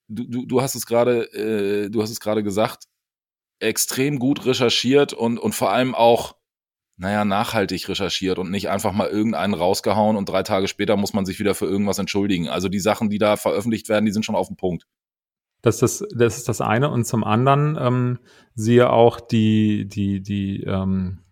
du, 0.09 0.25
du, 0.25 0.47
du 0.47 0.61
hast 0.61 0.75
es 0.75 0.87
gerade, 0.87 1.33
äh, 1.33 1.91
du 1.91 2.03
hast 2.03 2.11
es 2.11 2.19
gerade 2.19 2.43
gesagt, 2.43 2.87
extrem 3.61 4.19
gut 4.19 4.47
recherchiert 4.47 5.12
und, 5.12 5.39
und 5.39 5.55
vor 5.55 5.71
allem 5.71 5.95
auch, 5.95 6.37
naja, 6.97 7.25
nachhaltig 7.25 7.89
recherchiert 7.89 8.39
und 8.39 8.51
nicht 8.51 8.69
einfach 8.69 8.93
mal 8.93 9.09
irgendeinen 9.09 9.55
rausgehauen 9.55 10.17
und 10.17 10.29
drei 10.29 10.43
Tage 10.43 10.69
später 10.69 10.97
muss 10.97 11.12
man 11.12 11.27
sich 11.27 11.39
wieder 11.41 11.55
für 11.55 11.67
irgendwas 11.67 11.99
entschuldigen. 11.99 12.49
Also 12.49 12.69
die 12.69 12.81
Sachen, 12.81 13.11
die 13.11 13.19
da 13.19 13.37
veröffentlicht 13.37 13.89
werden, 13.89 14.05
die 14.05 14.12
sind 14.12 14.25
schon 14.25 14.37
auf 14.37 14.49
dem 14.49 14.56
Punkt. 14.56 14.87
Das 15.62 15.81
ist 15.83 16.06
das, 16.15 16.37
ist 16.37 16.49
das 16.49 16.61
eine. 16.61 16.91
Und 16.91 17.06
zum 17.06 17.25
anderen 17.25 17.79
ähm, 17.81 18.19
siehe 18.55 18.91
auch 18.91 19.19
die, 19.19 19.89
die, 19.89 20.21
die, 20.21 20.62
ähm, 20.65 21.25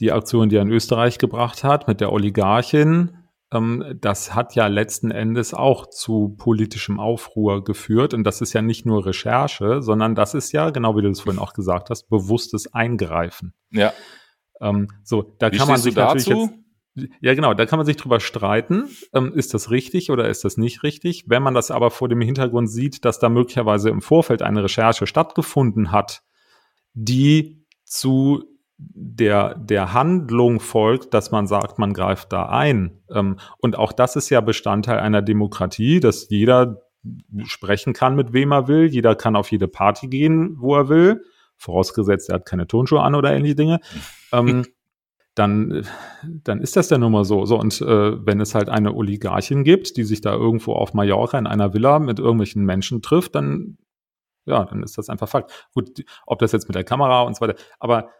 die 0.00 0.12
Aktion, 0.12 0.50
die 0.50 0.56
er 0.56 0.62
in 0.62 0.70
Österreich 0.70 1.18
gebracht 1.18 1.64
hat 1.64 1.88
mit 1.88 2.00
der 2.00 2.12
Oligarchin, 2.12 3.16
das 3.50 4.34
hat 4.34 4.54
ja 4.54 4.68
letzten 4.68 5.10
Endes 5.10 5.54
auch 5.54 5.86
zu 5.90 6.36
politischem 6.38 7.00
Aufruhr 7.00 7.64
geführt. 7.64 8.14
Und 8.14 8.22
das 8.22 8.40
ist 8.40 8.52
ja 8.52 8.62
nicht 8.62 8.86
nur 8.86 9.06
Recherche, 9.06 9.82
sondern 9.82 10.14
das 10.14 10.34
ist 10.34 10.52
ja, 10.52 10.70
genau 10.70 10.96
wie 10.96 11.02
du 11.02 11.08
das 11.08 11.20
vorhin 11.20 11.42
auch 11.42 11.52
gesagt 11.52 11.90
hast, 11.90 12.08
bewusstes 12.08 12.72
Eingreifen. 12.72 13.52
Ja. 13.72 13.92
Ähm, 14.60 14.88
so, 15.02 15.34
da 15.40 15.50
wie 15.50 15.56
kann 15.56 15.66
man 15.66 15.78
sich 15.78 15.96
natürlich 15.96 16.26
jetzt, 16.28 16.50
ja, 17.20 17.34
genau, 17.34 17.54
da 17.54 17.66
kann 17.66 17.78
man 17.78 17.86
sich 17.86 17.96
drüber 17.96 18.20
streiten, 18.20 18.88
ähm, 19.12 19.32
ist 19.34 19.54
das 19.54 19.70
richtig 19.70 20.10
oder 20.10 20.28
ist 20.28 20.44
das 20.44 20.56
nicht 20.56 20.82
richtig? 20.82 21.24
Wenn 21.26 21.42
man 21.42 21.54
das 21.54 21.70
aber 21.70 21.90
vor 21.90 22.08
dem 22.08 22.20
Hintergrund 22.20 22.70
sieht, 22.70 23.04
dass 23.04 23.18
da 23.18 23.28
möglicherweise 23.28 23.90
im 23.90 24.00
Vorfeld 24.00 24.42
eine 24.42 24.64
Recherche 24.64 25.06
stattgefunden 25.06 25.92
hat, 25.92 26.22
die 26.92 27.64
zu 27.84 28.44
der, 28.80 29.54
der 29.56 29.92
Handlung 29.92 30.60
folgt, 30.60 31.12
dass 31.12 31.30
man 31.30 31.46
sagt, 31.46 31.78
man 31.78 31.92
greift 31.92 32.32
da 32.32 32.46
ein. 32.46 33.02
Ähm, 33.10 33.36
und 33.58 33.76
auch 33.76 33.92
das 33.92 34.16
ist 34.16 34.30
ja 34.30 34.40
Bestandteil 34.40 34.98
einer 34.98 35.22
Demokratie, 35.22 36.00
dass 36.00 36.28
jeder 36.30 36.82
sprechen 37.44 37.92
kann, 37.92 38.14
mit 38.14 38.32
wem 38.32 38.52
er 38.52 38.68
will. 38.68 38.86
Jeder 38.86 39.14
kann 39.14 39.36
auf 39.36 39.50
jede 39.50 39.68
Party 39.68 40.08
gehen, 40.08 40.56
wo 40.58 40.76
er 40.76 40.88
will. 40.88 41.24
Vorausgesetzt, 41.56 42.30
er 42.30 42.36
hat 42.36 42.46
keine 42.46 42.66
Turnschuhe 42.66 43.02
an 43.02 43.14
oder 43.14 43.32
ähnliche 43.32 43.54
Dinge. 43.54 43.80
Ähm, 44.32 44.64
dann, 45.34 45.86
dann 46.22 46.60
ist 46.60 46.76
das 46.76 46.90
ja 46.90 46.98
nun 46.98 47.12
mal 47.12 47.24
so. 47.24 47.44
So, 47.46 47.58
und 47.58 47.80
äh, 47.80 48.26
wenn 48.26 48.40
es 48.40 48.54
halt 48.54 48.68
eine 48.68 48.94
Oligarchin 48.94 49.64
gibt, 49.64 49.96
die 49.96 50.04
sich 50.04 50.20
da 50.20 50.32
irgendwo 50.32 50.72
auf 50.74 50.94
Mallorca 50.94 51.38
in 51.38 51.46
einer 51.46 51.72
Villa 51.72 51.98
mit 51.98 52.18
irgendwelchen 52.18 52.64
Menschen 52.64 53.02
trifft, 53.02 53.34
dann, 53.34 53.78
ja, 54.46 54.64
dann 54.64 54.82
ist 54.82 54.98
das 54.98 55.08
einfach 55.08 55.28
Fakt. 55.28 55.68
Gut, 55.74 56.04
ob 56.26 56.38
das 56.40 56.52
jetzt 56.52 56.68
mit 56.68 56.74
der 56.74 56.84
Kamera 56.84 57.22
und 57.22 57.36
so 57.36 57.42
weiter, 57.42 57.58
aber 57.78 58.10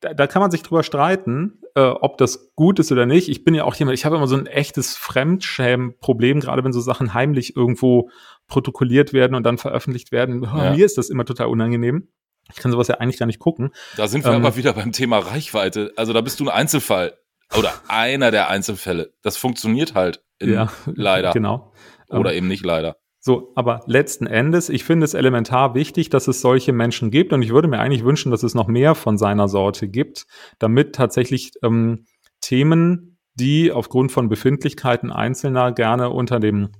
da, 0.00 0.14
da 0.14 0.26
kann 0.26 0.40
man 0.40 0.50
sich 0.50 0.62
drüber 0.62 0.82
streiten, 0.82 1.62
äh, 1.74 1.82
ob 1.82 2.18
das 2.18 2.52
gut 2.54 2.78
ist 2.78 2.90
oder 2.90 3.06
nicht. 3.06 3.28
Ich 3.28 3.44
bin 3.44 3.54
ja 3.54 3.64
auch 3.64 3.74
jemand, 3.74 3.98
ich 3.98 4.04
habe 4.04 4.16
immer 4.16 4.26
so 4.26 4.36
ein 4.36 4.46
echtes 4.46 4.96
Fremdschämen-Problem, 4.96 6.40
gerade 6.40 6.64
wenn 6.64 6.72
so 6.72 6.80
Sachen 6.80 7.14
heimlich 7.14 7.56
irgendwo 7.56 8.10
protokolliert 8.48 9.12
werden 9.12 9.34
und 9.34 9.44
dann 9.44 9.58
veröffentlicht 9.58 10.10
werden. 10.10 10.42
Ja. 10.42 10.72
Mir 10.72 10.86
ist 10.86 10.98
das 10.98 11.10
immer 11.10 11.24
total 11.24 11.48
unangenehm. 11.48 12.08
Ich 12.52 12.56
kann 12.56 12.72
sowas 12.72 12.88
ja 12.88 12.96
eigentlich 12.96 13.18
gar 13.18 13.26
nicht 13.26 13.38
gucken. 13.38 13.70
Da 13.96 14.08
sind 14.08 14.24
wir 14.24 14.32
ähm, 14.32 14.44
aber 14.44 14.56
wieder 14.56 14.72
beim 14.72 14.92
Thema 14.92 15.18
Reichweite. 15.18 15.92
Also 15.96 16.12
da 16.12 16.20
bist 16.20 16.40
du 16.40 16.44
ein 16.44 16.48
Einzelfall 16.48 17.14
oder 17.56 17.72
einer 17.88 18.30
der 18.30 18.48
Einzelfälle. 18.48 19.12
Das 19.22 19.36
funktioniert 19.36 19.94
halt 19.94 20.22
in, 20.38 20.52
ja, 20.52 20.72
leider. 20.86 21.32
Genau. 21.34 21.72
Oder 22.08 22.32
ähm, 22.32 22.38
eben 22.38 22.48
nicht 22.48 22.64
leider. 22.64 22.96
So, 23.22 23.52
aber 23.54 23.82
letzten 23.86 24.26
Endes, 24.26 24.70
ich 24.70 24.82
finde 24.84 25.04
es 25.04 25.12
elementar 25.12 25.74
wichtig, 25.74 26.08
dass 26.08 26.26
es 26.26 26.40
solche 26.40 26.72
Menschen 26.72 27.10
gibt. 27.10 27.34
Und 27.34 27.42
ich 27.42 27.52
würde 27.52 27.68
mir 27.68 27.78
eigentlich 27.78 28.04
wünschen, 28.04 28.30
dass 28.30 28.42
es 28.42 28.54
noch 28.54 28.66
mehr 28.66 28.94
von 28.94 29.18
seiner 29.18 29.46
Sorte 29.46 29.88
gibt, 29.88 30.26
damit 30.58 30.94
tatsächlich 30.94 31.52
ähm, 31.62 32.06
Themen, 32.40 33.18
die 33.34 33.72
aufgrund 33.72 34.10
von 34.10 34.30
Befindlichkeiten 34.30 35.12
Einzelner 35.12 35.72
gerne 35.72 36.08
unter 36.08 36.40
dem 36.40 36.70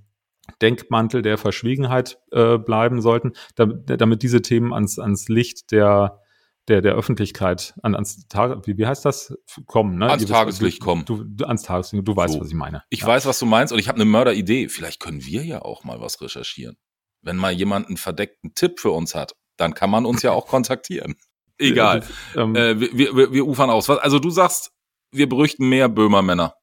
Denkmantel 0.63 1.21
der 1.21 1.37
Verschwiegenheit 1.37 2.19
äh, 2.33 2.57
bleiben 2.57 3.03
sollten, 3.03 3.33
damit, 3.55 4.01
damit 4.01 4.23
diese 4.23 4.41
Themen 4.41 4.73
ans, 4.73 4.99
ans 4.99 5.29
Licht 5.29 5.71
der, 5.73 6.20
der, 6.71 6.81
der 6.81 6.95
Öffentlichkeit, 6.95 7.75
an, 7.83 7.95
ans 7.95 8.27
Tag, 8.29 8.67
wie, 8.67 8.79
wie 8.79 8.87
heißt 8.87 9.05
das? 9.05 9.37
Kommen, 9.67 9.99
ne? 9.99 10.09
Ans 10.09 10.25
Tageslicht 10.25 10.81
kommen. 10.81 11.05
Du, 11.05 11.25
du, 11.25 11.45
ans 11.45 11.63
Tageslicht, 11.63 12.07
du 12.07 12.17
weißt, 12.17 12.35
so. 12.35 12.41
was 12.41 12.49
ich 12.49 12.55
meine. 12.55 12.85
Ich 12.89 13.01
ja. 13.01 13.07
weiß, 13.09 13.27
was 13.27 13.39
du 13.39 13.47
meinst 13.47 13.73
und 13.73 13.79
ich 13.79 13.89
habe 13.89 13.97
eine 13.97 14.05
Mörderidee. 14.05 14.69
Vielleicht 14.69 15.01
können 15.01 15.25
wir 15.25 15.45
ja 15.45 15.63
auch 15.63 15.85
mal 15.85 16.01
was 16.01 16.21
recherchieren. 16.23 16.77
Wenn 17.23 17.37
mal 17.37 17.53
jemand 17.53 17.89
einen 17.89 17.97
verdeckten 17.97 18.55
Tipp 18.55 18.81
für 18.81 18.93
uns 18.93 19.15
hat, 19.15 19.35
dann 19.57 19.75
kann 19.75 19.91
man 19.91 20.07
uns 20.07 20.23
ja 20.23 20.33
auch 20.33 20.47
kontaktieren. 20.49 21.17
Egal. 21.59 22.05
Ähm, 22.37 22.57
äh, 22.57 22.81
wir, 22.81 23.17
wir, 23.17 23.33
wir 23.33 23.47
ufern 23.47 23.69
aus. 23.69 23.91
Also 23.91 24.19
du 24.19 24.31
sagst, 24.31 24.73
wir 25.13 25.29
bräuchten 25.29 25.69
mehr 25.69 25.89
Böhmermänner. 25.89 26.55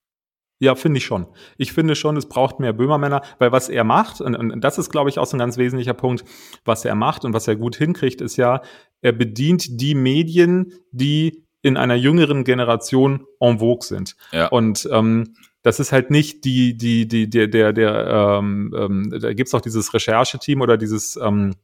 Ja, 0.59 0.75
finde 0.75 0.97
ich 0.97 1.05
schon. 1.05 1.27
Ich 1.57 1.71
finde 1.71 1.95
schon, 1.95 2.17
es 2.17 2.27
braucht 2.27 2.59
mehr 2.59 2.73
Böhmermänner, 2.73 3.21
weil 3.37 3.51
was 3.51 3.69
er 3.69 3.83
macht, 3.83 4.21
und, 4.21 4.35
und 4.35 4.61
das 4.61 4.77
ist, 4.77 4.89
glaube 4.89 5.09
ich, 5.09 5.19
auch 5.19 5.25
so 5.27 5.37
ein 5.37 5.39
ganz 5.39 5.57
wesentlicher 5.57 5.93
Punkt, 5.93 6.23
was 6.65 6.83
er 6.83 6.95
macht 6.95 7.25
und 7.25 7.33
was 7.33 7.47
er 7.47 7.55
gut 7.55 7.75
hinkriegt, 7.75 8.21
ist 8.21 8.37
ja, 8.37 8.61
er 9.01 9.11
bedient 9.11 9.79
die 9.81 9.93
Medien, 9.93 10.73
die 10.91 11.43
in 11.61 11.77
einer 11.77 11.95
jüngeren 11.95 12.43
Generation 12.43 13.25
en 13.39 13.59
vogue 13.59 13.85
sind. 13.85 14.15
Ja. 14.31 14.47
Und 14.47 14.87
ähm, 14.91 15.35
das 15.61 15.79
ist 15.79 15.91
halt 15.91 16.11
nicht 16.11 16.45
die, 16.45 16.77
die, 16.77 17.07
die, 17.07 17.29
der, 17.29 17.47
der, 17.47 17.73
der, 17.73 18.07
ähm, 18.39 18.73
ähm, 18.75 19.19
da 19.19 19.33
gibt's 19.33 19.53
auch 19.53 19.61
dieses 19.61 19.93
Rechercheteam 19.93 20.61
oder 20.61 20.77
dieses 20.77 21.17
ähm, 21.17 21.55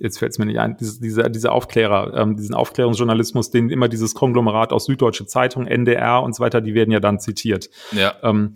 jetzt 0.00 0.18
fällt 0.18 0.32
es 0.32 0.38
mir 0.38 0.46
nicht 0.46 0.58
ein, 0.58 0.76
diese, 0.76 1.00
diese, 1.00 1.30
diese 1.30 1.52
Aufklärer, 1.52 2.14
ähm, 2.14 2.36
diesen 2.36 2.54
Aufklärungsjournalismus, 2.54 3.50
den 3.50 3.70
immer 3.70 3.88
dieses 3.88 4.14
Konglomerat 4.14 4.72
aus 4.72 4.86
Süddeutsche 4.86 5.26
Zeitung, 5.26 5.66
NDR 5.66 6.22
und 6.22 6.34
so 6.34 6.42
weiter, 6.42 6.60
die 6.60 6.74
werden 6.74 6.90
ja 6.90 7.00
dann 7.00 7.18
zitiert. 7.18 7.70
Ja. 7.92 8.14
Ähm, 8.22 8.54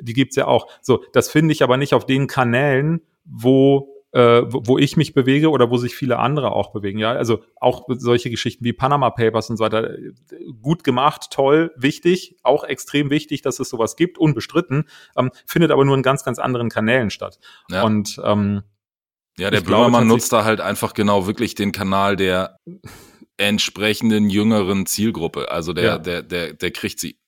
die 0.00 0.12
gibt's 0.12 0.36
ja 0.36 0.46
auch. 0.46 0.66
So, 0.80 1.04
das 1.12 1.30
finde 1.30 1.52
ich 1.52 1.62
aber 1.62 1.76
nicht 1.76 1.94
auf 1.94 2.06
den 2.06 2.26
Kanälen, 2.26 3.00
wo 3.24 3.94
äh, 4.14 4.42
wo 4.46 4.78
ich 4.78 4.96
mich 4.96 5.12
bewege 5.12 5.50
oder 5.50 5.70
wo 5.70 5.76
sich 5.76 5.96
viele 5.96 6.20
andere 6.20 6.52
auch 6.52 6.70
bewegen. 6.70 7.00
Ja, 7.00 7.12
also 7.12 7.42
auch 7.56 7.88
solche 7.88 8.30
Geschichten 8.30 8.64
wie 8.64 8.72
Panama 8.72 9.10
Papers 9.10 9.50
und 9.50 9.56
so 9.56 9.64
weiter. 9.64 9.96
Gut 10.62 10.84
gemacht, 10.84 11.30
toll, 11.32 11.72
wichtig, 11.76 12.36
auch 12.44 12.62
extrem 12.62 13.10
wichtig, 13.10 13.42
dass 13.42 13.58
es 13.58 13.68
sowas 13.68 13.96
gibt, 13.96 14.16
unbestritten, 14.16 14.84
ähm, 15.16 15.32
findet 15.46 15.72
aber 15.72 15.84
nur 15.84 15.96
in 15.96 16.04
ganz, 16.04 16.22
ganz 16.22 16.38
anderen 16.38 16.68
Kanälen 16.68 17.10
statt. 17.10 17.40
Ja. 17.68 17.82
Und 17.82 18.20
ähm, 18.24 18.62
ja, 19.38 19.50
der 19.50 19.60
Böhmermann 19.60 20.06
nutzt 20.06 20.32
da 20.32 20.44
halt 20.44 20.60
einfach 20.60 20.94
genau 20.94 21.26
wirklich 21.26 21.54
den 21.54 21.72
Kanal 21.72 22.16
der 22.16 22.58
entsprechenden 23.36 24.30
jüngeren 24.30 24.86
Zielgruppe. 24.86 25.50
Also 25.50 25.72
der, 25.72 25.84
ja. 25.84 25.98
der, 25.98 26.22
der, 26.22 26.52
der 26.52 26.70
kriegt 26.70 27.00
sie. 27.00 27.18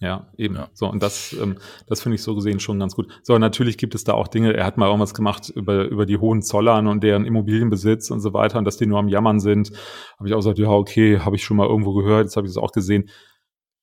Ja, 0.00 0.26
eben. 0.36 0.56
Ja. 0.56 0.68
So, 0.74 0.90
und 0.90 1.02
das, 1.02 1.32
ähm, 1.32 1.56
das 1.86 2.02
finde 2.02 2.16
ich 2.16 2.22
so 2.22 2.34
gesehen 2.34 2.60
schon 2.60 2.78
ganz 2.78 2.94
gut. 2.94 3.08
So, 3.22 3.38
natürlich 3.38 3.78
gibt 3.78 3.94
es 3.94 4.04
da 4.04 4.12
auch 4.12 4.28
Dinge, 4.28 4.52
er 4.52 4.66
hat 4.66 4.76
mal 4.76 4.86
irgendwas 4.86 5.14
gemacht 5.14 5.48
über, 5.48 5.84
über 5.84 6.04
die 6.04 6.18
hohen 6.18 6.42
Zollern 6.42 6.88
und 6.88 7.02
deren 7.02 7.24
Immobilienbesitz 7.24 8.10
und 8.10 8.20
so 8.20 8.34
weiter 8.34 8.58
und 8.58 8.64
dass 8.64 8.76
die 8.76 8.86
nur 8.86 8.98
am 8.98 9.08
Jammern 9.08 9.40
sind. 9.40 9.70
Habe 10.18 10.28
ich 10.28 10.34
auch 10.34 10.38
gesagt, 10.38 10.58
ja, 10.58 10.68
okay, 10.68 11.20
habe 11.20 11.36
ich 11.36 11.44
schon 11.44 11.56
mal 11.56 11.68
irgendwo 11.68 11.94
gehört, 11.94 12.24
jetzt 12.24 12.36
habe 12.36 12.46
ich 12.46 12.50
es 12.50 12.58
auch 12.58 12.72
gesehen. 12.72 13.08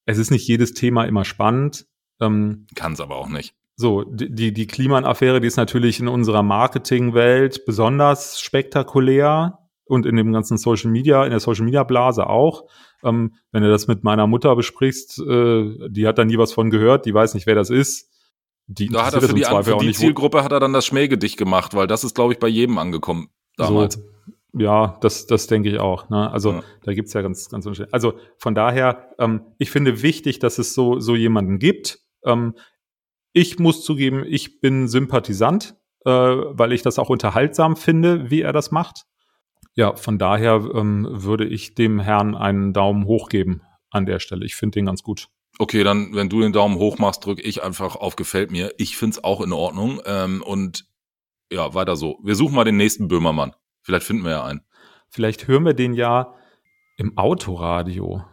Es 0.05 0.17
ist 0.17 0.31
nicht 0.31 0.47
jedes 0.47 0.73
Thema 0.73 1.05
immer 1.05 1.25
spannend. 1.25 1.87
Ähm, 2.19 2.67
Kann 2.75 2.93
es 2.93 2.99
aber 2.99 3.15
auch 3.15 3.29
nicht. 3.29 3.55
So, 3.81 4.03
die, 4.03 4.53
die 4.53 4.67
Kliman-Affäre, 4.67 5.41
die 5.41 5.47
ist 5.47 5.57
natürlich 5.57 5.99
in 5.99 6.07
unserer 6.07 6.43
Marketingwelt 6.43 7.65
besonders 7.65 8.39
spektakulär 8.39 9.57
und 9.85 10.05
in 10.05 10.17
dem 10.17 10.31
ganzen 10.31 10.57
Social 10.57 10.91
Media, 10.91 11.23
in 11.25 11.31
der 11.31 11.39
Social 11.39 11.65
Media 11.65 11.83
Blase 11.83 12.27
auch. 12.27 12.65
Ähm, 13.03 13.33
wenn 13.51 13.63
du 13.63 13.71
das 13.71 13.87
mit 13.87 14.03
meiner 14.03 14.27
Mutter 14.27 14.55
besprichst, 14.55 15.17
äh, 15.19 15.89
die 15.89 16.05
hat 16.05 16.19
da 16.19 16.25
nie 16.25 16.37
was 16.37 16.53
von 16.53 16.69
gehört, 16.69 17.07
die 17.07 17.13
weiß 17.15 17.33
nicht, 17.33 17.47
wer 17.47 17.55
das 17.55 17.71
ist. 17.71 18.11
Die, 18.67 18.87
da 18.87 19.07
hat 19.07 19.15
er 19.15 19.21
für 19.21 19.33
die, 19.33 19.43
für 19.43 19.77
die 19.77 19.93
Zielgruppe 19.93 20.43
hat 20.43 20.51
er 20.51 20.59
dann 20.59 20.73
das 20.73 20.85
Schmähgedicht 20.85 21.37
gemacht, 21.37 21.73
weil 21.73 21.87
das 21.87 22.03
ist, 22.03 22.13
glaube 22.13 22.33
ich, 22.33 22.39
bei 22.39 22.47
jedem 22.47 22.77
angekommen 22.77 23.29
damals. 23.57 23.95
So, 23.95 24.01
ja, 24.61 24.99
das, 25.01 25.25
das 25.25 25.47
denke 25.47 25.69
ich 25.69 25.79
auch. 25.79 26.07
Ne? 26.11 26.31
Also 26.31 26.51
ja. 26.51 26.63
da 26.83 26.93
gibt's 26.93 27.13
ja 27.13 27.23
ganz, 27.23 27.49
ganz 27.49 27.65
unterschiedlich. 27.65 27.95
Also 27.95 28.13
von 28.37 28.53
daher, 28.53 29.15
ähm, 29.17 29.41
ich 29.57 29.71
finde 29.71 30.03
wichtig, 30.03 30.37
dass 30.37 30.59
es 30.59 30.75
so, 30.75 30.99
so 30.99 31.15
jemanden 31.15 31.57
gibt. 31.57 31.99
Ähm, 32.23 32.53
ich 33.33 33.59
muss 33.59 33.83
zugeben, 33.83 34.23
ich 34.27 34.59
bin 34.59 34.87
Sympathisant, 34.87 35.75
äh, 36.05 36.11
weil 36.11 36.73
ich 36.73 36.81
das 36.81 36.99
auch 36.99 37.09
unterhaltsam 37.09 37.75
finde, 37.75 38.29
wie 38.29 38.41
er 38.41 38.53
das 38.53 38.71
macht. 38.71 39.05
Ja, 39.75 39.95
von 39.95 40.17
daher 40.17 40.55
ähm, 40.73 41.07
würde 41.09 41.45
ich 41.45 41.75
dem 41.75 41.99
Herrn 41.99 42.35
einen 42.35 42.73
Daumen 42.73 43.05
hoch 43.05 43.29
geben 43.29 43.61
an 43.89 44.05
der 44.05 44.19
Stelle. 44.19 44.45
Ich 44.45 44.55
finde 44.55 44.79
den 44.79 44.85
ganz 44.85 45.03
gut. 45.03 45.27
Okay, 45.59 45.83
dann, 45.83 46.13
wenn 46.13 46.29
du 46.29 46.41
den 46.41 46.53
Daumen 46.53 46.77
hoch 46.77 46.97
machst, 46.97 47.25
drücke 47.25 47.41
ich 47.41 47.63
einfach 47.63 47.95
auf 47.95 48.15
Gefällt 48.15 48.51
mir. 48.51 48.73
Ich 48.77 48.97
find's 48.97 49.23
auch 49.23 49.41
in 49.41 49.53
Ordnung. 49.53 50.01
Ähm, 50.05 50.41
und 50.41 50.85
ja, 51.51 51.73
weiter 51.73 51.95
so. 51.95 52.19
Wir 52.23 52.35
suchen 52.35 52.55
mal 52.55 52.63
den 52.63 52.77
nächsten 52.77 53.07
Böhmermann. 53.07 53.53
Vielleicht 53.81 54.05
finden 54.05 54.23
wir 54.23 54.31
ja 54.31 54.43
einen. 54.43 54.61
Vielleicht 55.09 55.47
hören 55.47 55.65
wir 55.65 55.73
den 55.73 55.93
ja 55.93 56.33
im 56.97 57.17
Autoradio. 57.17 58.23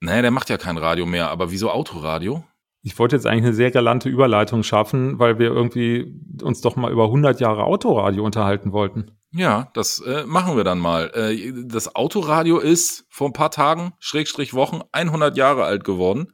Nee, 0.00 0.22
der 0.22 0.30
macht 0.30 0.50
ja 0.50 0.58
kein 0.58 0.78
Radio 0.78 1.06
mehr, 1.06 1.30
aber 1.30 1.50
wieso 1.50 1.70
Autoradio? 1.70 2.44
Ich 2.86 2.96
wollte 3.00 3.16
jetzt 3.16 3.26
eigentlich 3.26 3.46
eine 3.46 3.52
sehr 3.52 3.72
galante 3.72 4.08
Überleitung 4.08 4.62
schaffen, 4.62 5.18
weil 5.18 5.40
wir 5.40 5.48
irgendwie 5.48 6.22
uns 6.40 6.60
doch 6.60 6.76
mal 6.76 6.92
über 6.92 7.06
100 7.06 7.40
Jahre 7.40 7.64
Autoradio 7.64 8.24
unterhalten 8.24 8.70
wollten. 8.70 9.10
Ja, 9.32 9.72
das 9.74 9.98
äh, 10.06 10.24
machen 10.24 10.56
wir 10.56 10.62
dann 10.62 10.78
mal. 10.78 11.10
Äh, 11.12 11.52
das 11.66 11.96
Autoradio 11.96 12.60
ist 12.60 13.04
vor 13.08 13.28
ein 13.28 13.32
paar 13.32 13.50
Tagen, 13.50 13.94
Schrägstrich 13.98 14.54
Wochen, 14.54 14.82
100 14.92 15.36
Jahre 15.36 15.64
alt 15.64 15.82
geworden. 15.82 16.32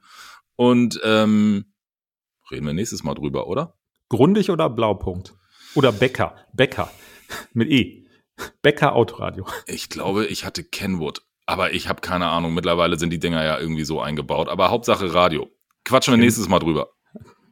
Und 0.55 1.01
ähm, 1.03 1.73
reden 2.51 2.67
wir 2.67 2.75
nächstes 2.75 3.03
Mal 3.03 3.15
drüber, 3.15 3.47
oder? 3.47 3.79
Grundig 4.11 4.51
oder 4.51 4.69
Blaupunkt? 4.69 5.33
Oder 5.75 5.91
Becker? 5.91 6.37
Becker. 6.53 6.91
Mit 7.55 7.71
E. 7.71 8.05
Becker 8.61 8.95
Autoradio. 8.95 9.47
Ich 9.67 9.89
glaube, 9.89 10.27
ich 10.27 10.45
hatte 10.45 10.65
Kenwood. 10.65 11.23
Aber 11.47 11.73
ich 11.73 11.89
habe 11.89 12.03
keine 12.03 12.29
Ahnung. 12.29 12.53
Mittlerweile 12.53 12.99
sind 12.99 13.09
die 13.09 13.19
Dinger 13.19 13.43
ja 13.43 13.59
irgendwie 13.59 13.85
so 13.85 14.03
eingebaut. 14.03 14.51
Aber 14.51 14.69
Hauptsache 14.69 15.15
Radio. 15.15 15.49
Quatschen 15.93 16.13
wir 16.13 16.17
Ken 16.17 16.25
nächstes 16.25 16.49
Mal 16.49 16.59
drüber. 16.59 16.91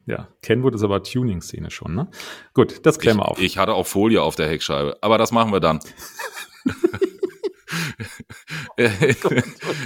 Ja, 0.06 0.28
Kenwood 0.42 0.74
ist 0.74 0.82
aber 0.82 1.02
Tuning-Szene 1.02 1.70
schon, 1.70 1.94
ne? 1.94 2.08
Gut, 2.54 2.84
das 2.84 2.98
klären 2.98 3.18
wir 3.18 3.28
auf. 3.28 3.38
Ich 3.38 3.58
hatte 3.58 3.74
auch 3.74 3.86
Folie 3.86 4.22
auf 4.22 4.34
der 4.34 4.48
Heckscheibe, 4.48 4.96
aber 5.02 5.18
das 5.18 5.30
machen 5.30 5.52
wir 5.52 5.60
dann. 5.60 5.80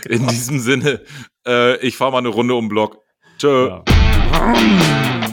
In 0.08 0.28
diesem 0.28 0.60
Sinne, 0.60 1.02
äh, 1.46 1.76
ich 1.78 1.96
fahre 1.96 2.12
mal 2.12 2.18
eine 2.18 2.28
Runde 2.28 2.54
um 2.54 2.66
den 2.66 2.68
Block. 2.68 2.98
Tschö. 3.38 3.68
Ja. 3.68 5.23